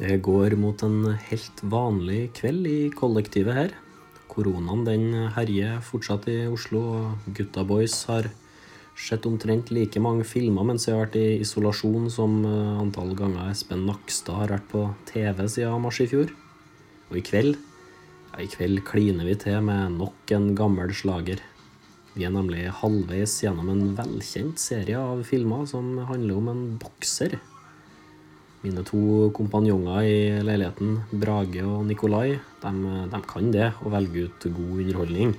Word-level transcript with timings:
Det 0.00 0.14
går 0.24 0.54
mot 0.56 0.80
en 0.80 1.10
helt 1.28 1.58
vanlig 1.60 2.30
kveld 2.38 2.64
i 2.64 2.78
kollektivet 2.96 3.52
her. 3.52 3.72
Koronaen 4.32 4.86
den 4.86 5.02
herjer 5.36 5.82
fortsatt 5.84 6.24
i 6.32 6.46
Oslo, 6.48 6.80
og 6.96 7.26
gutta 7.36 7.66
boys 7.68 7.98
har 8.08 8.30
sett 8.96 9.28
omtrent 9.28 9.68
like 9.74 10.00
mange 10.00 10.24
filmer 10.24 10.64
mens 10.64 10.86
jeg 10.86 10.96
har 10.96 11.04
vært 11.04 11.18
i 11.20 11.42
isolasjon 11.42 12.08
som 12.12 12.38
eh, 12.48 12.80
antall 12.80 13.12
ganger 13.18 13.50
Espen 13.50 13.84
Nakstad 13.88 14.40
har 14.40 14.54
vært 14.54 14.70
på 14.72 14.86
TV 15.10 15.44
siden 15.52 15.84
mars 15.84 16.00
i 16.00 16.08
fjor. 16.08 16.32
Og 17.10 17.20
i 17.20 17.24
kveld 17.26 17.58
ja, 17.58 18.40
i 18.40 18.48
kveld 18.48 18.80
kliner 18.88 19.28
vi 19.28 19.36
til 19.44 19.60
med 19.68 20.00
nok 20.00 20.32
en 20.32 20.54
gammel 20.56 20.96
slager. 20.96 21.44
Vi 22.16 22.24
er 22.24 22.32
nemlig 22.32 22.70
halvveis 22.80 23.36
gjennom 23.44 23.68
en 23.68 23.92
velkjent 24.00 24.64
serie 24.64 24.96
av 24.96 25.26
filmer 25.28 25.68
som 25.68 25.92
handler 26.08 26.40
om 26.40 26.52
en 26.56 26.66
bokser. 26.80 27.36
Mine 28.60 28.82
to 28.84 29.30
kompanjonger 29.32 30.04
i 30.04 30.16
leiligheten, 30.44 30.98
Brage 31.16 31.62
og 31.64 31.86
Nikolai, 31.88 32.34
de, 32.60 32.72
de 33.08 33.20
kan 33.24 33.48
det 33.54 33.70
å 33.80 33.92
velge 33.92 34.26
ut 34.28 34.44
god 34.52 34.82
underholdning. 34.82 35.32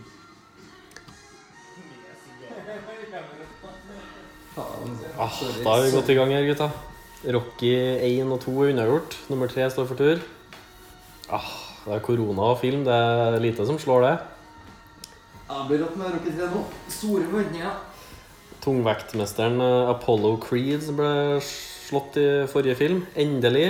Ah, 5.22 5.30
da 5.62 5.70
har 5.70 5.84
vi 5.86 5.92
gått 5.94 6.10
i 6.10 6.16
gang 6.18 6.34
her, 6.34 6.48
gutta. 6.50 6.72
Rocky 7.22 7.70
1 8.02 8.34
og 8.34 8.42
2 8.42 8.56
er 8.64 8.72
unnagjort. 8.74 9.18
Nummer 9.30 9.52
3 9.52 9.70
står 9.70 9.86
for 9.92 10.02
tur. 10.02 10.24
Ah, 11.30 11.52
det 11.86 11.94
er 12.00 12.04
korona 12.08 12.48
og 12.56 12.58
film. 12.64 12.82
Det 12.88 12.96
er 12.96 13.38
lite 13.44 13.68
som 13.70 13.78
slår 13.78 14.08
det. 14.08 14.16
Jeg 15.46 15.60
det 15.60 15.68
blir 15.70 15.84
rått 15.86 16.00
med 16.00 16.16
Rocky 16.16 16.34
3 16.40 16.50
nå. 16.56 16.64
Store 16.90 17.30
forventninger. 17.30 17.78
Tungvektmesteren 18.66 19.62
eh, 19.62 19.92
Apollo 19.94 20.40
Creed 20.42 20.90
ble 20.98 21.14
slått 21.88 22.18
i 22.22 22.28
forrige 22.52 22.76
film. 22.80 23.02
Endelig 23.16 23.66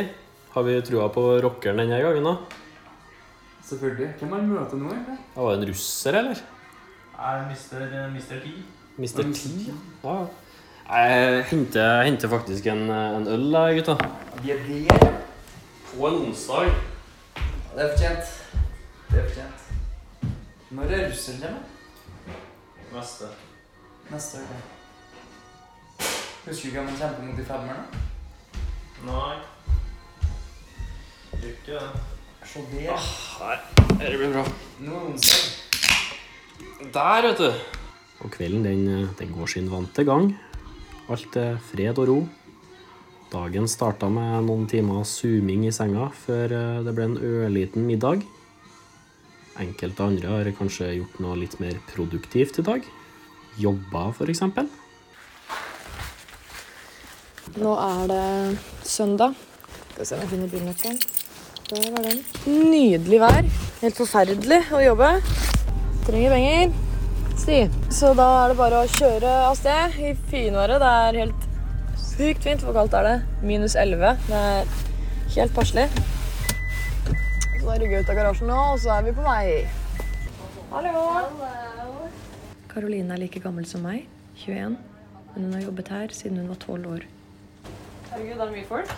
har 0.53 0.63
vi 0.67 0.81
trua 0.85 1.07
på 1.13 1.23
rockeren 1.43 1.77
denne 1.81 2.01
gangen. 2.01 2.23
da. 2.23 2.35
Selvfølgelig. 3.65 4.13
Hvem 4.19 4.31
har 4.31 4.39
han 4.41 4.49
møter 4.51 4.77
nå, 4.77 4.89
egentlig? 4.91 5.17
Det 5.35 5.43
var 5.45 5.53
en 5.55 5.67
russer, 5.69 6.17
eller? 6.19 6.41
Nei, 7.17 7.35
Mr. 7.51 7.83
Mr. 8.11 8.39
T. 8.43 8.53
Mr. 8.97 9.23
T? 9.33 9.73
Ja. 10.03 10.15
Jeg 10.91 11.43
henter, 11.51 12.03
henter 12.03 12.27
faktisk 12.29 12.65
en, 12.67 12.89
en 12.91 13.27
øl, 13.27 13.55
gutta. 13.77 13.95
Vi 14.43 14.51
er 14.51 14.57
der. 14.89 15.13
På 15.93 16.07
en 16.07 16.15
onsdag. 16.25 16.73
Det 17.75 17.83
er 17.85 17.93
fortjent. 17.93 18.35
Det 19.11 19.19
er 19.19 19.27
fortjent. 19.29 19.71
Når 20.71 20.83
er 20.83 21.09
russeren 21.11 21.39
hjemme? 21.39 21.63
Neste. 22.91 23.25
Neste 24.11 24.37
uke. 24.43 24.59
Husker 26.45 26.69
du 26.69 26.75
hvem 26.75 26.87
han 26.87 26.97
kjemper 26.97 27.23
mot 27.23 27.37
de 27.37 27.45
femmeren? 27.45 28.10
Nei. 29.07 29.37
Gjør 31.41 31.51
ikke 31.51 31.77
det. 31.77 31.85
Se 32.51 32.61
der. 32.69 33.07
Nei, 33.97 34.09
det 34.09 34.17
blir 34.19 34.33
bra. 34.33 34.43
Er 34.45 35.15
det. 35.15 36.91
Der, 36.93 37.27
vet 37.27 37.41
du. 37.41 37.49
Og 38.21 38.33
kvelden 38.33 38.65
den, 38.65 39.09
den 39.17 39.33
går 39.33 39.49
sin 39.49 39.71
vante 39.71 40.05
gang. 40.05 40.33
Alt 41.09 41.37
er 41.39 41.57
fred 41.71 41.97
og 42.01 42.09
ro. 42.09 42.19
Dagen 43.31 43.69
starta 43.71 44.09
med 44.11 44.45
noen 44.45 44.67
timer 44.69 45.05
zooming 45.07 45.63
i 45.65 45.73
senga 45.73 46.09
før 46.25 46.51
eh, 46.51 46.81
det 46.85 46.93
ble 46.97 47.07
en 47.07 47.17
ørliten 47.17 47.87
middag. 47.87 48.25
Enkelte 49.61 50.03
andre 50.03 50.33
har 50.33 50.51
kanskje 50.57 50.91
gjort 50.97 51.21
noe 51.23 51.39
litt 51.39 51.57
mer 51.63 51.79
produktivt 51.89 52.59
i 52.61 52.67
dag. 52.67 52.85
Jobba, 53.61 54.09
f.eks. 54.11 54.43
Nå 57.59 57.71
er 57.75 58.05
det 58.07 58.59
søndag. 58.87 59.33
Skal 59.91 59.99
vi 59.99 60.05
se 60.07 60.15
om 60.15 60.21
jeg 60.23 60.29
finner 60.31 60.51
bilnøkkelen. 60.51 60.99
Der 61.67 61.89
var 61.91 62.05
den. 62.05 62.21
Nydelig 62.47 63.19
vær. 63.19 63.49
Helt 63.81 63.99
forferdelig 63.99 64.59
å 64.71 64.79
jobbe. 64.79 65.09
Trenger 66.07 66.35
penger. 66.37 66.71
Sti. 67.41 67.59
Så 67.91 68.13
da 68.15 68.29
er 68.45 68.53
det 68.53 68.57
bare 68.61 68.85
å 68.85 68.93
kjøre 68.95 69.35
av 69.49 69.59
sted 69.59 69.99
i 69.99 70.13
finværet. 70.31 70.79
Det 70.79 70.93
er 71.03 71.19
helt 71.25 71.45
sykt 71.99 72.47
fint. 72.47 72.63
Hvor 72.63 72.79
kaldt 72.79 72.95
er 73.01 73.09
det? 73.09 73.15
Minus 73.43 73.75
11. 73.75 74.15
Det 74.29 74.41
er 74.55 74.73
helt 75.35 75.55
passelig. 75.59 75.87
Så 77.11 77.63
da 77.67 77.75
rygger 77.75 77.97
jeg 77.97 78.05
ut 78.05 78.15
av 78.15 78.21
garasjen 78.23 78.51
nå, 78.55 78.65
og 78.71 78.83
så 78.83 78.95
er 78.95 79.09
vi 79.09 79.17
på 79.19 79.27
vei. 79.27 79.45
Hallo. 80.71 81.07
Karoline 82.71 83.17
er 83.17 83.27
like 83.27 83.43
gammel 83.43 83.67
som 83.67 83.83
meg, 83.83 84.05
21. 84.45 84.79
Men 85.33 85.49
hun 85.49 85.57
har 85.59 85.67
jobbet 85.67 85.97
her 85.99 86.13
siden 86.15 86.39
hun 86.39 86.53
var 86.55 86.63
12 86.63 86.95
år. 86.95 87.11
Herregud, 88.11 88.33
det 88.35 88.43
er 88.43 88.49
mye 88.51 88.65
folk. 88.67 88.89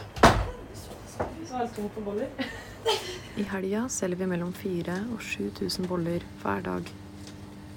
Så 1.13 1.53
er 1.53 1.59
det 1.67 1.73
tomt 1.75 1.91
på 1.93 2.01
boller. 2.01 2.47
I 3.41 3.43
helga 3.51 3.83
selger 3.93 4.17
vi 4.23 4.27
mellom 4.31 4.53
4000 4.57 5.11
og 5.13 5.21
7000 5.21 5.87
boller 5.87 6.25
hver 6.41 6.63
dag. 6.65 6.89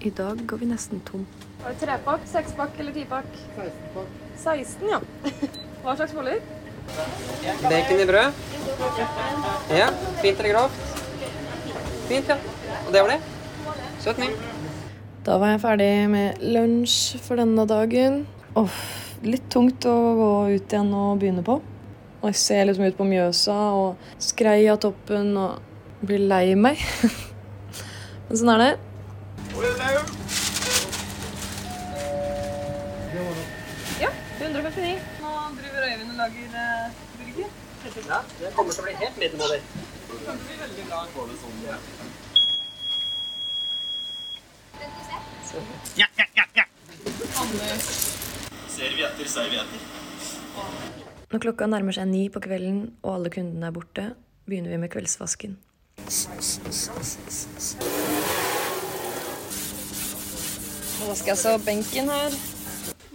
I 0.01 0.11
dag 0.17 0.41
går 0.49 0.63
vi 0.63 0.71
nesten 0.71 1.03
tom. 1.05 1.27
Var 1.61 1.75
det 1.77 1.83
trepakk, 1.83 2.25
sekspakk 2.31 2.81
eller 2.81 2.97
tipakk? 2.97 3.29
16 4.41 4.89
ja. 4.89 5.03
Hva 5.85 5.99
slags 6.01 6.17
boller? 6.17 6.41
Bacon 7.69 8.01
i 8.01 8.09
brød. 8.09 8.43
Ja, 9.77 9.93
fint 10.23 10.41
eller 10.41 10.53
grovt? 10.55 10.85
Fint, 12.09 12.29
ja. 12.33 12.41
Og 12.87 12.93
det 12.95 13.03
var 13.03 13.13
det. 13.13 13.21
Søtning. 14.01 14.37
Da 15.27 15.37
var 15.43 15.53
jeg 15.53 15.67
ferdig 15.69 15.95
med 16.17 16.47
lunsj 16.57 17.19
for 17.21 17.37
denne 17.37 17.69
dagen. 17.69 18.23
Åh, 18.57 18.85
litt 19.25 19.49
tungt 19.53 19.87
å 19.89 19.95
gå 20.19 20.31
ut 20.57 20.73
igjen 20.73 20.93
og 20.97 21.21
begynne 21.21 21.45
på. 21.47 21.61
Og 22.21 22.29
jeg 22.33 22.39
ser 22.41 22.67
liksom 22.67 22.89
ut 22.89 22.99
på 22.99 23.07
Mjøsa 23.09 23.57
og 23.77 24.09
skrei 24.23 24.67
av 24.73 24.81
toppen 24.83 25.37
og 25.41 26.05
blir 26.07 26.23
lei 26.27 26.55
meg. 26.59 26.81
Men 28.29 28.41
sånn 28.41 28.53
er 28.57 28.63
det. 28.65 28.73
Ja, 34.03 34.11
159. 34.41 34.99
Nå 35.23 35.35
driver 35.61 35.87
Øyvind 35.87 36.11
og 36.11 36.19
lager 36.21 36.49
uh, 36.53 36.91
burger. 37.21 37.49
Ja, 38.07 38.21
det 38.41 38.55
kommer 38.57 38.73
til 38.75 38.83
å 38.83 38.89
bli 38.89 38.97
helt 39.01 39.17
middelmådig. 39.23 39.61
Servietter, 48.77 49.25
servietter. 49.25 49.85
Når 51.33 51.41
klokka 51.41 51.65
nærmer 51.71 51.95
seg 51.97 52.11
ni 52.11 52.27
på 52.29 52.43
kvelden 52.45 52.81
og 53.01 53.15
alle 53.15 53.31
kundene 53.33 53.71
er 53.71 53.73
borte, 53.73 54.03
begynner 54.45 54.75
vi 54.75 54.81
med 54.83 54.91
kveldsvasken. 54.93 55.55
Nå 60.97 61.09
vasker 61.09 61.31
jeg 61.33 61.41
så 61.41 61.55
benken 61.65 62.13
her. 62.13 62.37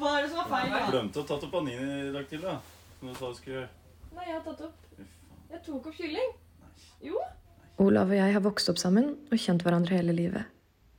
Hva 0.01 0.15
er 0.15 0.25
det 0.25 0.31
som 0.31 0.41
er 0.41 0.49
feil? 0.49 0.73
Glemte 0.87 1.21
å 1.21 1.27
ta 1.29 1.37
opp 1.37 1.45
panini 1.53 1.91
i 2.07 2.09
dag 2.15 2.25
tidlig, 2.31 2.47
da. 2.47 2.57
Som 2.97 3.11
du 3.11 3.19
sa 3.19 3.29
du 3.29 3.37
skulle 3.37 3.67
Nei, 4.15 4.25
jeg 4.31 4.33
har 4.39 4.43
tatt 4.47 4.65
opp. 4.65 4.89
Jeg 5.51 5.63
tok 5.67 5.91
opp 5.91 6.01
kylling. 6.01 6.33
Jo. 7.05 7.21
Olav 7.85 8.09
og 8.09 8.17
jeg 8.17 8.33
har 8.33 8.47
vokst 8.49 8.73
opp 8.73 8.81
sammen 8.81 9.13
og 9.29 9.37
kjent 9.45 9.61
hverandre 9.67 10.01
hele 10.01 10.17
livet. 10.17 10.49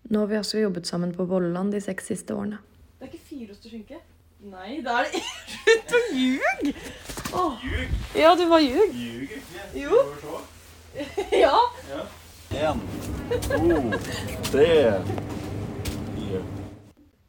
Nå 0.07 0.23
har 0.23 0.31
vi 0.31 0.39
også 0.39 0.63
jobbet 0.63 0.87
sammen 0.87 1.11
på 1.19 1.27
Bolleland 1.27 1.75
de 1.75 1.83
seks 1.83 2.13
siste 2.15 2.39
årene. 2.39 2.63
Det 3.01 3.09
er 3.09 3.15
ikke 3.17 3.27
firost 3.27 3.67
og 3.67 3.75
skinke? 3.75 3.99
Nei, 4.43 4.81
da 4.83 5.05
er 5.05 5.13
det 5.13 5.21
Slutt 5.23 5.93
å 5.95 5.99
ljuge! 6.19 6.53
Ljug! 7.63 7.91
Ja, 8.19 8.33
du 8.35 8.41
var 8.51 8.59
ljug. 8.59 8.91
Ljuger 8.91 9.37
ikke. 9.39 9.61
Jo. 9.79 10.01
Får. 10.19 10.41
Ja. 12.53 12.73
En, 12.75 12.81
to, 13.47 14.01
tre, 14.51 14.67
fire. 16.17 16.41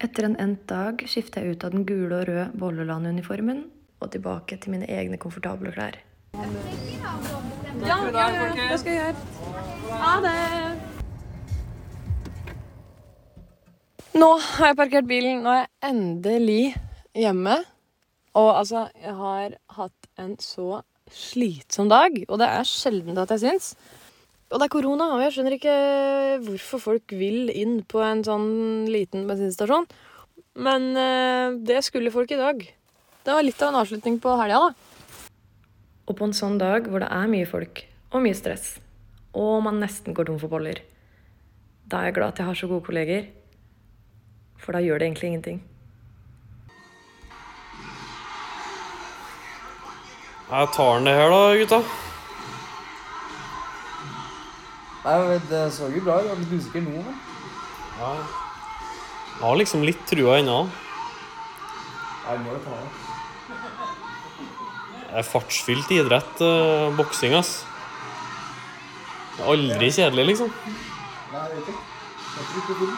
Etter 0.03 0.25
en 0.25 0.33
endt 0.41 0.63
dag 0.67 1.03
skifter 1.07 1.45
jeg 1.45 1.53
ut 1.53 1.65
av 1.67 1.75
den 1.75 1.85
gule 1.87 2.17
og 2.17 2.25
røde 2.31 2.47
Bolleland-uniformen 2.59 3.61
og 4.01 4.09
tilbake 4.15 4.57
til 4.63 4.73
mine 4.73 4.89
egne 4.89 5.19
komfortable 5.21 5.71
klær. 5.75 5.99
Ja, 6.33 7.99
ja, 8.09 8.25
ja, 8.25 8.47
det 8.57 8.79
skal 8.81 8.89
jeg 8.89 8.97
gjøre. 9.03 9.15
Ha 10.01 10.15
det. 10.25 10.33
Nå 14.17 14.31
har 14.47 14.73
jeg 14.73 14.79
parkert 14.81 15.07
bilen. 15.13 15.45
Nå 15.45 15.53
er 15.53 15.61
jeg 15.61 15.93
endelig 15.93 16.65
hjemme. 17.17 17.59
Og 18.33 18.49
altså, 18.57 18.87
jeg 18.97 19.13
har 19.17 19.57
hatt 19.77 20.09
en 20.21 20.37
så 20.41 20.81
slitsom 21.13 21.91
dag, 21.91 22.15
og 22.27 22.39
det 22.41 22.47
er 22.47 22.67
sjelden 22.67 23.19
at 23.21 23.33
jeg 23.35 23.43
syns. 23.43 23.73
Og 24.53 24.59
det 24.61 24.67
er 24.67 24.73
korona, 24.73 25.09
og 25.15 25.23
jeg 25.23 25.33
skjønner 25.35 25.55
ikke 25.57 25.75
hvorfor 26.45 26.81
folk 26.81 27.13
vil 27.17 27.49
inn 27.49 27.79
på 27.89 28.01
en 28.05 28.21
sånn 28.25 28.49
liten 28.89 29.25
bensinstasjon. 29.29 29.87
Men 30.61 30.91
eh, 30.99 31.57
det 31.65 31.81
skulle 31.85 32.13
folk 32.13 32.29
i 32.33 32.37
dag. 32.37 32.61
Det 33.23 33.33
var 33.33 33.45
litt 33.45 33.61
av 33.63 33.71
en 33.71 33.79
avslutning 33.81 34.19
på 34.21 34.35
helga, 34.37 34.67
da. 34.67 35.27
Og 36.03 36.17
på 36.19 36.27
en 36.27 36.35
sånn 36.37 36.59
dag 36.61 36.89
hvor 36.91 37.01
det 37.01 37.09
er 37.15 37.29
mye 37.31 37.49
folk 37.49 37.85
og 38.13 38.21
mye 38.21 38.37
stress, 38.37 38.75
og 39.33 39.63
man 39.65 39.79
nesten 39.81 40.13
går 40.13 40.27
tom 40.29 40.37
for 40.41 40.51
boller, 40.51 40.83
da 41.89 42.03
er 42.03 42.11
jeg 42.11 42.17
glad 42.19 42.35
at 42.35 42.41
jeg 42.43 42.49
har 42.51 42.59
så 42.59 42.69
gode 42.69 42.85
kolleger. 42.85 43.29
For 44.61 44.75
da 44.75 44.83
gjør 44.83 45.01
det 45.01 45.07
egentlig 45.09 45.31
ingenting. 45.31 45.63
Jeg 50.49 50.67
tar 50.75 50.97
den 50.97 51.07
det 51.07 51.13
her, 51.17 51.29
da, 51.31 51.41
gutta. 51.57 51.79
Nei, 55.03 55.15
men 55.19 55.41
Det 55.49 55.61
så 55.75 55.89
jo 55.91 56.01
bra 56.03 56.19
ut. 56.19 56.27
Jeg 56.27 56.35
er 56.35 56.41
litt 56.43 56.55
usikker 56.59 56.83
nå, 56.85 57.03
men. 57.03 57.19
Ja. 57.99 58.11
Jeg 59.33 59.43
har 59.43 59.57
liksom 59.59 59.83
litt 59.87 60.03
trua 60.07 60.37
ennå. 60.39 60.59
Nei, 62.23 62.37
må 62.43 62.55
jo 62.55 62.61
ta 62.63 62.77
det. 62.79 62.91
Det 65.13 65.19
er 65.21 65.27
fartsfylt 65.27 65.91
idrett, 65.93 66.39
uh, 66.41 66.93
boksing, 66.97 67.35
ass. 67.37 67.51
Det 69.35 69.43
er 69.43 69.51
aldri 69.53 69.91
kjedelig, 69.93 70.25
liksom. 70.31 70.53
Nei, 71.33 71.43
jeg 71.43 71.59
vet 71.59 71.73
ikke. 71.73 71.83
Jeg 72.33 72.47
tror 72.49 72.61
ikke. 72.77 72.95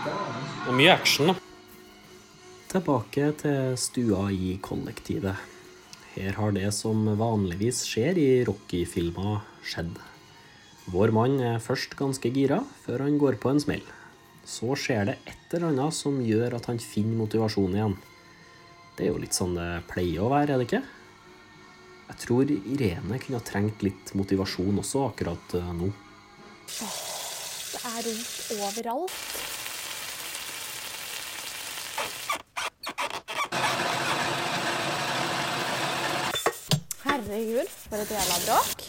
Det 0.00 0.72
er 0.72 0.78
mye 0.80 0.92
action, 0.94 1.30
da. 1.30 1.36
Tilbake 2.70 3.30
til 3.42 3.78
stua 3.78 4.28
i 4.30 4.56
kollektivet. 4.62 5.46
Her 6.20 6.36
har 6.36 6.52
det 6.52 6.68
som 6.76 7.06
vanligvis 7.16 7.78
skjer 7.88 8.18
i 8.20 8.28
Rocky-filmer, 8.44 9.38
skjedd. 9.64 9.94
Vår 10.92 11.12
mann 11.16 11.38
er 11.40 11.62
først 11.64 11.94
ganske 11.96 12.28
gira, 12.34 12.58
før 12.84 13.06
han 13.06 13.16
går 13.20 13.38
på 13.40 13.48
en 13.48 13.60
smell. 13.62 13.80
Så 14.44 14.76
skjer 14.76 15.08
det 15.08 15.14
et 15.30 15.54
eller 15.56 15.70
annet 15.70 15.96
som 15.96 16.18
gjør 16.20 16.58
at 16.58 16.68
han 16.68 16.80
finner 16.82 17.16
motivasjon 17.22 17.76
igjen. 17.78 17.96
Det 18.98 19.06
er 19.06 19.14
jo 19.14 19.22
litt 19.22 19.36
sånn 19.38 19.56
det 19.56 19.70
pleier 19.88 20.26
å 20.26 20.28
være, 20.34 20.58
er 20.58 20.60
det 20.60 20.68
ikke? 20.68 20.82
Jeg 22.10 22.20
tror 22.26 22.52
Irene 22.52 23.22
kunne 23.22 23.40
ha 23.40 23.46
trengt 23.46 23.86
litt 23.86 24.12
motivasjon 24.18 24.82
også 24.82 25.06
akkurat 25.06 25.56
eh, 25.56 25.72
nå. 25.78 25.88
Det 26.68 27.80
er 27.80 28.02
rot 28.10 28.52
overalt. 28.58 29.59
Herregud, 37.20 37.68
for 37.68 37.96
et 37.96 38.10
jævla 38.10 38.36
bråk. 38.46 38.80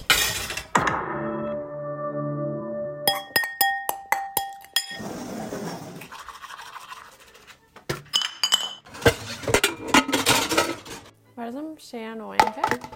Hva 11.36 11.42
er 11.42 11.46
det 11.46 11.54
som 11.54 11.76
skjer 11.80 12.16
nå, 12.16 12.34
egentlig? 12.34 12.92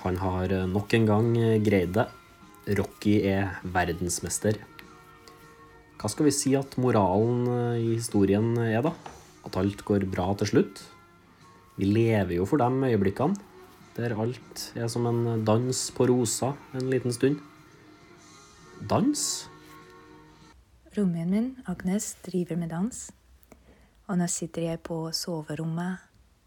Han 0.00 0.16
har 0.16 0.52
eh, 0.52 0.66
nok 0.68 0.94
en 0.96 1.06
gang 1.08 1.30
eh, 1.36 1.58
greid 1.60 1.92
det. 1.96 2.06
Rocky 2.78 3.18
er 3.28 3.58
verdensmester. 3.64 4.56
Hva 6.00 6.08
skal 6.08 6.28
vi 6.28 6.32
si 6.32 6.54
at 6.56 6.78
moralen 6.80 7.44
eh, 7.52 7.82
i 7.82 7.90
historien 7.98 8.54
er, 8.62 8.80
da? 8.86 8.94
At 9.44 9.58
alt 9.60 9.84
går 9.84 10.06
bra 10.08 10.30
til 10.40 10.54
slutt? 10.54 10.80
Vi 11.76 11.88
lever 11.88 12.38
jo 12.38 12.46
for 12.48 12.60
de 12.60 12.90
øyeblikkene, 12.90 13.36
der 13.96 14.16
alt 14.16 14.66
er 14.76 14.88
som 14.88 15.08
en 15.08 15.44
dans 15.44 15.78
på 15.96 16.06
rosa 16.08 16.54
en 16.76 16.88
liten 16.92 17.12
stund. 17.12 17.40
Dans? 18.80 19.24
Roomien 20.96 21.28
min, 21.30 21.50
Agnes, 21.68 22.14
driver 22.24 22.56
med 22.56 22.72
dans. 22.72 23.10
Og 24.08 24.16
nå 24.18 24.26
sitter 24.26 24.70
jeg 24.70 24.80
på 24.82 25.02
soverommet 25.12 26.00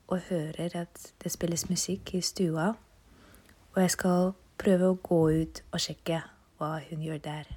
og 0.09 0.25
hører 0.29 0.73
at 0.81 1.05
det 1.23 1.31
spilles 1.31 1.69
musikk 1.69 2.15
i 2.17 2.21
stua. 2.25 2.73
Og 3.75 3.81
jeg 3.81 3.91
skal 3.91 4.33
prøve 4.61 4.91
å 4.91 4.95
gå 5.01 5.19
ut 5.33 5.59
og 5.73 5.81
sjekke 5.81 6.19
hva 6.61 6.75
hun 6.91 7.01
gjør 7.01 7.17
der. 7.25 7.47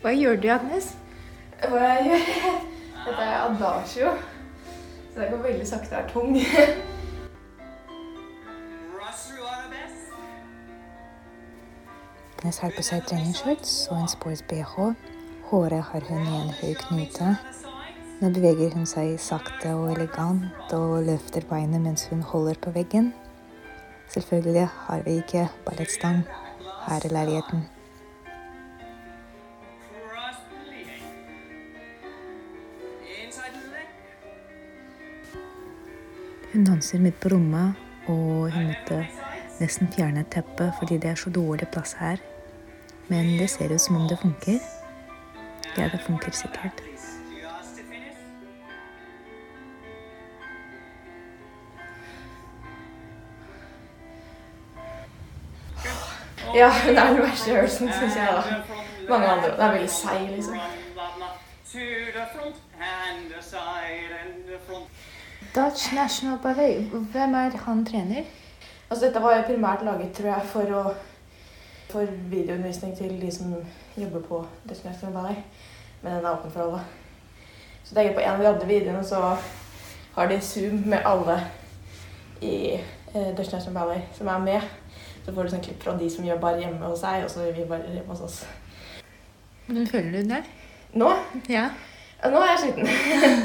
Hva 0.00 0.12
gjør 0.14 0.38
du, 0.40 0.48
Agnes? 0.54 0.92
Hva 1.60 1.82
jeg 1.82 2.06
gjør? 2.06 2.30
Dette 3.04 3.26
er 3.26 3.36
adagio. 3.48 4.14
Så 5.10 5.20
det 5.20 5.28
går 5.32 5.42
veldig 5.48 5.66
sakte 5.66 5.96
og 5.96 6.02
er 6.04 6.08
tung. 6.14 6.99
Agnes 12.40 12.58
har 12.64 12.70
på 12.72 12.80
seg 12.80 13.02
treningsshorts 13.04 13.72
og 13.92 13.98
en 14.00 14.06
sports 14.08 14.40
BH. 14.48 14.84
Håret 15.50 15.82
har 15.90 16.04
hun 16.08 16.22
i 16.24 16.36
en 16.38 16.52
høy 16.56 16.70
knute. 16.86 17.34
Nå 18.22 18.30
beveger 18.32 18.72
hun 18.72 18.86
seg 18.88 19.18
sakte 19.20 19.74
og 19.76 19.90
elegant 19.92 20.72
og 20.72 21.02
løfter 21.04 21.44
beinet 21.50 21.84
mens 21.84 22.06
hun 22.08 22.22
holder 22.24 22.56
på 22.64 22.72
veggen. 22.72 23.10
Selvfølgelig 24.14 24.64
har 24.86 25.04
vi 25.04 25.18
ikke 25.20 25.50
ballettstang 25.66 26.22
her 26.86 27.04
i 27.04 27.12
leiligheten. 27.12 27.66
Hun 36.54 36.64
danser 36.72 37.04
midt 37.04 37.20
på 37.20 37.36
rommet, 37.36 37.76
og 38.08 38.48
hun 38.56 38.72
måtte 38.72 39.04
nesten 39.60 39.92
fjerne 39.92 40.24
teppet 40.32 40.72
fordi 40.80 40.96
det 40.96 41.12
er 41.12 41.20
så 41.20 41.28
dårlig 41.36 41.68
plass 41.68 41.98
her. 42.00 42.29
Men 43.10 43.38
det 43.38 43.50
ser 43.50 43.72
ut 43.74 43.80
som 43.80 43.96
om 43.96 44.08
det 44.08 44.16
funker. 44.16 44.58
Ja, 45.76 45.82
det 45.82 46.00
funker 46.06 46.30
sikkert. 46.30 46.82
Ja, 56.54 56.70
det 56.86 56.98
er 56.98 57.06
den 57.06 57.18
verste 57.22 57.50
hørelsen, 57.50 57.90
syns 57.98 58.16
jeg. 58.16 58.28
da. 58.30 58.42
Mange 59.08 59.26
andre. 59.26 59.50
Det 59.50 59.64
er 59.64 59.72
veldig 59.72 59.90
seig, 59.90 60.30
liksom. 60.30 60.56
Dutch 65.54 65.94
National 65.94 66.38
Ballet, 66.42 66.86
hvem 67.12 67.34
er 67.34 67.56
han 67.66 67.86
trener? 67.86 68.24
Altså, 68.90 69.06
dette 69.06 69.22
var 69.22 69.36
jo 69.36 69.42
primært 69.46 69.84
laget, 69.84 70.12
tror 70.12 70.28
jeg, 70.28 70.42
for 70.52 70.76
å 70.78 70.82
for 71.90 72.06
videoundervisning 72.30 72.96
til 72.96 73.20
de 73.20 73.30
som 73.34 73.54
jobber 73.96 74.20
på 74.20 74.46
Destination 74.68 75.14
Valley. 75.14 75.36
Men 76.02 76.12
den 76.12 76.24
er 76.24 76.32
åpen 76.32 76.50
for 76.50 76.60
alle. 76.60 76.80
Så 77.84 77.94
tenker 77.94 78.10
jeg 78.10 78.14
på 78.14 78.20
en 78.20 78.30
av 78.30 78.38
de 78.38 78.48
andre 78.48 78.66
videoene 78.66 79.04
så 79.04 79.36
har 80.14 80.28
de 80.28 80.40
Zoom 80.40 80.82
med 80.86 80.98
alle 81.04 81.40
i 82.40 82.74
eh, 83.14 83.36
Destination 83.36 83.74
Valley 83.74 84.00
som 84.14 84.26
er 84.26 84.38
med. 84.38 84.60
Så 85.24 85.34
får 85.34 85.42
du 85.42 85.52
sånn 85.52 85.64
klipp 85.64 85.82
fra 85.82 85.96
de 85.98 86.08
som 86.10 86.24
gjør 86.24 86.40
bare 86.40 86.62
hjemme 86.62 86.86
hos 86.86 87.02
seg, 87.04 87.24
og 87.24 87.30
så 87.30 87.44
gjør 87.44 87.58
vi 87.58 87.68
bare 87.68 87.92
hjemme 87.92 88.14
hos 88.14 88.24
oss. 88.24 88.38
Hvordan 89.66 89.86
føler 89.86 90.16
du 90.16 90.30
det? 90.32 90.40
Nå? 90.98 91.10
Ja. 91.48 91.68
Ja, 92.22 92.30
nå 92.30 92.40
er 92.42 92.54
jeg 92.54 92.62
sliten. 92.64 92.88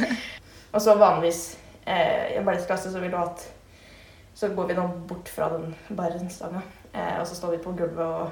og 0.74 0.82
så 0.82 0.96
vanligvis 1.00 1.42
eh, 1.86 2.34
i 2.34 2.40
en 2.40 2.48
ballettklasse 2.48 2.92
så 2.92 3.04
vil 3.04 3.14
du 3.14 3.20
at 3.22 3.52
Så 4.36 4.50
går 4.52 4.66
vi 4.68 4.74
nå 4.75 4.84
bort 5.08 5.30
fra 5.32 5.46
den 5.54 5.70
barrestanga, 5.96 6.60
eh, 6.96 7.20
og 7.20 7.28
så 7.28 7.36
står 7.36 7.56
vi 7.56 7.64
på 7.64 7.75
gulvet 7.78 8.06
og 8.06 8.32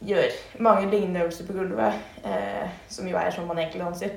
gjør 0.00 0.36
mange 0.58 0.90
lignende 0.90 1.24
øvelser 1.24 1.46
på 1.46 1.56
gulvet, 1.56 1.98
eh, 2.24 2.68
som 2.88 3.08
jo 3.08 3.16
er 3.16 3.32
sånn 3.34 3.48
man 3.48 3.58
egentlig 3.58 3.82
danser. 3.84 4.14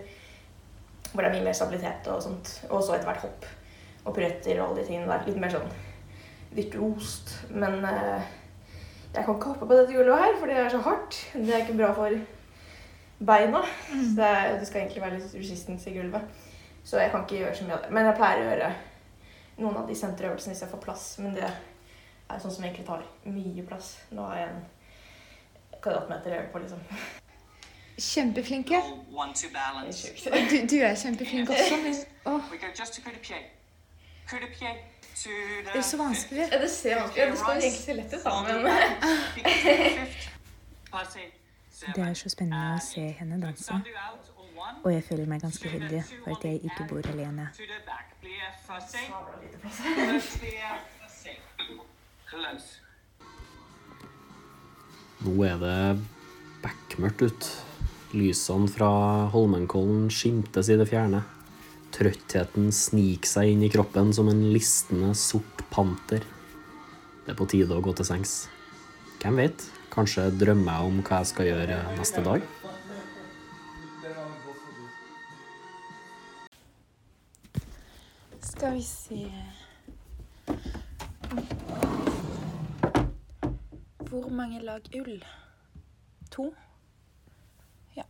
Hvor 1.13 1.21
det 1.21 1.29
er 1.29 1.35
mye 1.35 1.47
mer 1.47 1.57
stabilitet 1.57 2.07
og 2.09 2.21
sånt. 2.23 2.53
Og 2.69 2.83
så 2.83 2.95
etter 2.95 3.09
hvert 3.09 3.25
hopp 3.25 3.49
og 4.03 4.15
piruetter 4.15 4.59
og 4.59 4.69
alle 4.69 4.81
de 4.81 4.87
tingene 4.87 5.11
der. 5.11 5.27
Litt 5.27 5.41
mer 5.41 5.53
sånn 5.53 5.73
virtuost. 6.55 7.35
Men 7.51 7.83
eh, 7.85 8.31
jeg 9.13 9.25
kan 9.25 9.35
ikke 9.35 9.51
hoppe 9.51 9.67
på 9.67 9.77
dette 9.77 9.93
gulvet 9.93 10.23
her, 10.23 10.39
for 10.39 10.49
det 10.49 10.57
er 10.57 10.71
så 10.73 10.81
hardt. 10.87 11.19
Det 11.35 11.51
er 11.53 11.65
ikke 11.65 11.77
bra 11.77 11.91
for 11.97 12.15
beina. 13.23 13.61
Så 13.91 14.15
det, 14.17 14.31
er, 14.31 14.55
det 14.59 14.69
skal 14.69 14.81
egentlig 14.81 15.03
være 15.03 15.19
litt 15.19 15.37
resistance 15.37 15.89
i 15.89 15.95
gulvet. 15.97 16.49
Så 16.83 16.99
jeg 16.99 17.11
kan 17.11 17.23
ikke 17.23 17.43
gjøre 17.43 17.55
så 17.55 17.67
mye 17.67 17.77
av 17.77 17.85
det. 17.85 17.93
Men 17.95 18.09
jeg 18.09 18.17
pleier 18.19 18.41
å 18.41 18.49
gjøre 18.49 18.71
noen 19.61 19.77
av 19.83 19.87
de 19.87 19.95
senterøvelsene 19.95 20.55
hvis 20.55 20.65
jeg 20.65 20.71
får 20.71 20.83
plass. 20.83 21.05
Men 21.23 21.37
det 21.37 21.51
er 22.33 22.39
sånn 22.43 22.55
som 22.55 22.63
egentlig 22.63 22.85
tar 22.87 23.03
mye 23.25 23.65
plass. 23.67 23.97
Nå 24.11 24.25
har 24.29 24.39
jeg 24.41 24.49
en 24.53 24.63
kvadratmeter 25.83 26.31
å 26.31 26.39
gjøre 26.39 26.51
på, 26.53 26.63
liksom. 26.63 26.79
Kjempeflinke. 27.93 28.79
Du, 30.49 30.57
du 30.71 30.77
er 30.81 30.95
kjempeflink 30.97 31.49
også, 31.53 31.77
men 31.83 31.93
the 31.93 32.33
det 35.63 35.75
er 35.75 35.81
så 35.81 35.97
vanskelig. 35.97 36.47
Ja, 36.51 36.59
det 36.59 36.71
ser 36.71 36.99
vanskelig 36.99 37.23
ut. 37.23 37.31
Det 37.31 37.37
skal 37.37 37.57
egentlig 37.57 37.81
se 37.83 37.93
lett 37.93 38.13
ut, 38.13 38.23
da. 38.23 38.41
Men 38.41 38.71
Kick 39.35 39.47
it 39.47 39.53
to 39.61 39.67
the 39.67 39.89
fifth. 39.99 40.29
Passé. 40.91 41.19
Det 41.95 42.03
er 42.03 42.13
så 42.13 42.29
spennende 42.29 42.75
å 42.75 42.79
se 42.81 43.03
henne 43.19 43.41
danse. 43.41 43.73
Og 44.83 44.93
jeg 44.93 45.03
føler 45.03 45.25
meg 45.27 45.41
ganske 45.41 45.69
heldig 45.69 46.03
for 46.23 46.35
at 46.35 46.45
jeg 46.47 46.59
ikke 46.63 46.85
bor 46.89 47.07
alene. 47.11 47.49
Nå 55.23 55.33
er 55.47 55.59
det 55.61 55.77
bekmørkt 56.63 57.21
ut. 57.23 57.45
Lysene 58.13 58.67
fra 58.69 58.89
Holmenkollen 59.33 60.09
skimtes 60.11 60.69
i 60.69 60.77
det 60.79 60.89
fjerne. 60.89 61.23
Trøttheten 61.93 62.71
sniker 62.75 63.29
seg 63.29 63.53
inn 63.53 63.63
i 63.65 63.69
kroppen 63.71 64.11
som 64.17 64.27
en 64.31 64.43
listende 64.53 65.13
sort 65.17 65.63
panter. 65.71 66.25
Det 67.23 67.31
er 67.31 67.39
på 67.39 67.47
tide 67.49 67.77
å 67.77 67.85
gå 67.85 67.93
til 67.95 68.09
sengs. 68.09 68.35
Hvem 69.21 69.39
vet? 69.39 69.65
Kanskje 69.93 70.27
drømmer 70.35 70.73
jeg 70.73 70.91
om 70.91 71.01
hva 71.05 71.21
jeg 71.21 71.31
skal 71.31 71.49
gjøre 71.53 71.79
neste 71.95 72.25
dag? 72.25 72.47
Skal 78.53 78.75
vi 78.75 78.83
se 78.85 79.23
Hvor 84.13 84.29
mange 84.29 84.59
lag 84.59 84.81
ull? 84.95 85.25
To? 86.31 86.53
Ja. 87.95 88.03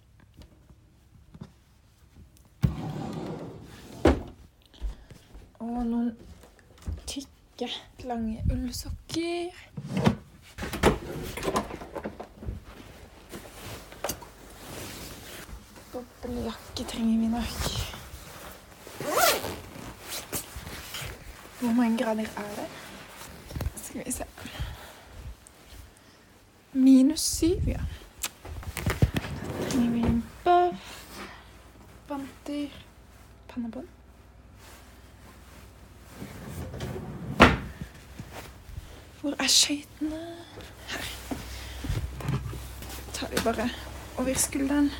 Og 5.59 5.85
noen 5.87 6.09
tykke, 7.07 7.69
lange 8.03 8.43
ullsokker. 8.51 9.55
Boblejakke 15.93 16.83
trenger 16.83 17.17
vi 17.23 17.31
nok. 17.37 17.63
Hvor 21.61 21.73
mange 21.79 22.03
grader 22.03 22.27
er 22.27 22.55
det? 22.59 22.69
Skal 23.75 24.05
vi 24.05 24.11
se. 24.11 24.23
Minus 26.75 27.12
syv, 27.23 27.67
ja. 27.67 27.79
Bøff, 30.43 31.19
vanter, 32.09 32.67
pannebånd. 33.47 33.87
Hvor 39.21 39.35
er 39.39 39.47
skøytene? 39.47 40.19
Her. 40.91 41.07
tar 43.13 43.27
vi 43.31 43.43
bare 43.43 43.69
over 44.17 44.35
skulderen. 44.35 44.91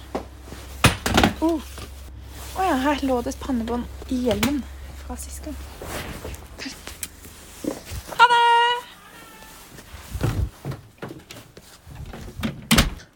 Å 1.43 1.51
oh. 1.51 1.59
oh 1.59 2.63
ja, 2.63 2.79
her 2.87 3.03
lå 3.03 3.19
det 3.21 3.35
et 3.35 3.43
pannebånd 3.43 4.11
i 4.15 4.23
hjelmen 4.29 4.63
fra 5.03 5.19
sist 5.19 5.43
gang. 5.43 5.72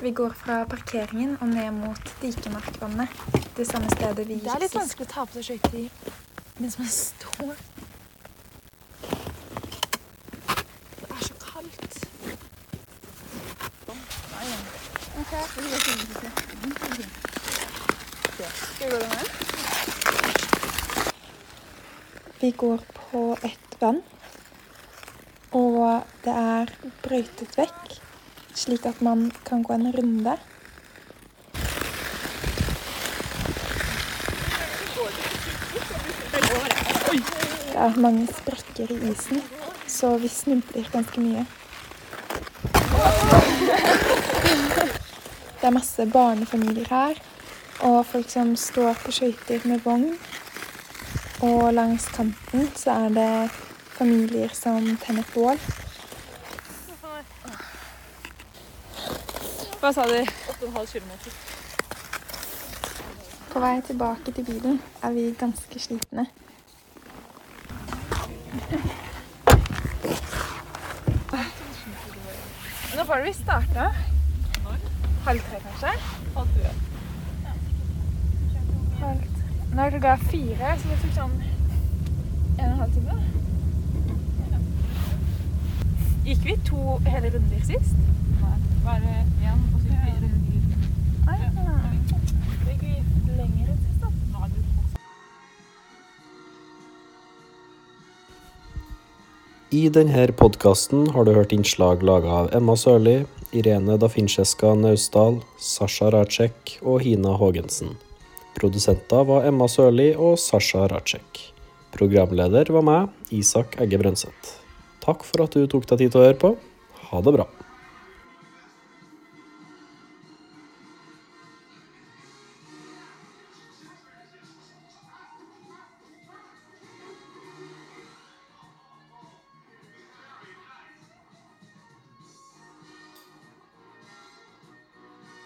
Vi 0.00 0.10
går 0.10 0.30
fra 0.30 0.64
parkeringen 0.64 1.36
og 1.40 1.48
ned 1.48 1.70
mot 1.70 2.10
Dikemarkvannet. 2.22 3.08
Det 3.56 3.66
samme 3.66 3.90
stedet 3.90 4.28
vi 4.28 4.36
gikk 4.36 4.44
Det 4.44 4.52
er 4.54 4.62
litt 4.62 4.76
vanskelig 4.76 5.06
å 5.08 5.10
ta 5.10 5.24
på 5.26 5.42
seg 5.42 5.58
skøyter 5.58 5.88
mens 6.62 6.78
man 6.78 6.88
står. 6.92 7.54
Det 11.00 11.08
er 11.10 11.24
så 11.26 11.34
kaldt. 11.42 11.98
Vi 22.40 22.50
går 22.62 22.84
på 22.94 23.24
et 23.42 23.80
vann, 23.80 24.02
og 25.50 26.04
det 26.22 26.34
er 26.38 26.76
brøytet 27.02 27.58
vekk, 27.58 27.98
slik 28.58 28.86
at 28.86 29.02
man 29.02 29.30
kan 29.44 29.62
gå 29.62 29.74
en 29.74 29.92
runde. 29.94 30.36
Det 37.68 37.84
er 37.86 38.00
mange 38.02 38.26
sprekker 38.26 38.90
i 38.90 39.12
isen, 39.12 39.42
så 39.86 40.16
vi 40.18 40.28
snubler 40.28 40.90
ganske 40.92 41.20
mye. 41.20 41.46
Det 45.60 45.66
er 45.66 45.74
masse 45.74 46.06
barnefamilier 46.12 46.90
her, 46.90 47.22
og 47.80 48.06
folk 48.06 48.30
som 48.30 48.56
står 48.56 48.98
på 49.04 49.14
skøyter 49.14 49.66
med 49.70 49.84
vogn. 49.86 50.16
Og 51.46 51.74
langs 51.74 52.08
kanten 52.10 52.66
så 52.74 52.90
er 53.06 53.14
det 53.14 53.50
familier 53.94 54.50
som 54.54 54.96
tenner 55.04 55.26
bål. 55.34 55.60
Hva 59.80 59.92
sa 59.94 60.04
du? 60.10 60.18
8,5 60.18 60.92
km. 60.92 61.10
På 63.52 63.60
vei 63.62 63.80
tilbake 63.86 64.32
til 64.34 64.44
bilen 64.44 64.80
er 65.02 65.10
vi 65.14 65.34
ganske 65.38 65.78
slitne. 65.80 66.26
Nå 72.96 73.04
får 73.06 73.22
vi 73.24 73.32
starta. 73.32 73.86
Halv 75.28 75.40
tre, 75.46 75.60
kanskje? 75.68 75.92
Halv 76.34 76.48
tre. 76.56 76.70
Halv 78.98 79.22
tre. 79.22 79.42
Nå 79.74 79.82
er 79.82 79.90
klokka 79.90 80.16
fire, 80.26 80.74
så 80.80 80.88
det 80.90 80.98
tok 81.04 81.14
sånn 81.20 81.36
en 82.58 82.64
og 82.64 82.72
en 82.72 82.78
halv 82.82 82.92
time. 82.98 83.16
Gikk 86.26 86.42
vi 86.50 86.54
to 86.66 86.98
hele 87.06 87.30
runder 87.36 87.62
sist? 87.70 88.08
Bare 88.88 89.04
én, 89.44 89.58
runder. 89.72 90.12
Nei, 91.26 91.38
nei. 91.56 91.96
Det 92.64 92.76
gikk 92.80 93.26
lenger 93.36 93.66
enn 93.68 93.80
sist, 93.82 94.00
da. 94.00 94.08
I 99.76 99.82
denne 99.92 100.24
podkasten 100.40 101.10
har 101.12 101.28
du 101.28 101.34
hørt 101.36 101.52
innslag 101.52 102.00
laga 102.00 102.32
av 102.38 102.48
Emma 102.56 102.78
Sørli, 102.80 103.18
Irene 103.52 103.98
Dafincheska 104.00 104.72
Naustdal, 104.80 105.42
Sasha 105.60 106.08
Racek 106.16 106.78
og 106.80 107.04
Hina 107.04 107.36
Haagensen. 107.36 107.92
Produsenter 108.56 109.28
var 109.28 109.44
Emma 109.52 109.68
Sørli 109.68 110.14
og 110.16 110.40
Sasha 110.40 110.88
Racek. 110.88 111.44
Programleder 111.92 112.72
var 112.72 112.88
meg, 112.88 113.12
Isak 113.28 113.76
Egge 113.84 114.00
Brønseth. 114.00 114.56
Takk 115.04 115.28
for 115.28 115.44
at 115.44 115.52
du 115.52 115.68
tok 115.68 115.84
deg 115.92 116.06
tid 116.06 116.16
til 116.16 116.24
å 116.24 116.28
høre 116.30 116.44
på. 116.48 116.56
Ha 117.12 117.26
det 117.28 117.36
bra. 117.36 117.50